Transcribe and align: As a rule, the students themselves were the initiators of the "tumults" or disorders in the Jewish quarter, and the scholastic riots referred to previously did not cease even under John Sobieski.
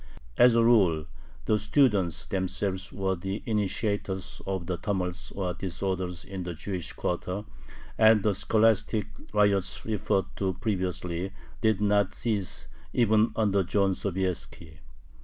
As 0.35 0.55
a 0.55 0.63
rule, 0.63 1.05
the 1.45 1.59
students 1.59 2.25
themselves 2.25 2.91
were 2.91 3.15
the 3.15 3.43
initiators 3.45 4.41
of 4.47 4.65
the 4.65 4.77
"tumults" 4.77 5.31
or 5.31 5.53
disorders 5.53 6.25
in 6.25 6.41
the 6.41 6.55
Jewish 6.55 6.91
quarter, 6.93 7.45
and 7.99 8.23
the 8.23 8.33
scholastic 8.33 9.05
riots 9.31 9.85
referred 9.85 10.25
to 10.37 10.55
previously 10.55 11.33
did 11.61 11.81
not 11.81 12.15
cease 12.15 12.67
even 12.93 13.31
under 13.35 13.63
John 13.63 13.93
Sobieski. 13.93 14.79